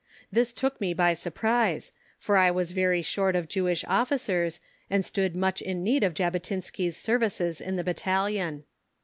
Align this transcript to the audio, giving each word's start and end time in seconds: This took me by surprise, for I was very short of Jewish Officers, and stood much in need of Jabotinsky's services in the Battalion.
This 0.31 0.51
took 0.51 0.81
me 0.81 0.95
by 0.95 1.13
surprise, 1.13 1.91
for 2.17 2.35
I 2.35 2.49
was 2.49 2.71
very 2.71 3.03
short 3.03 3.35
of 3.35 3.47
Jewish 3.47 3.85
Officers, 3.87 4.59
and 4.89 5.05
stood 5.05 5.35
much 5.35 5.61
in 5.61 5.83
need 5.83 6.03
of 6.03 6.15
Jabotinsky's 6.15 6.97
services 6.97 7.61
in 7.61 7.75
the 7.75 7.83
Battalion. 7.83 8.63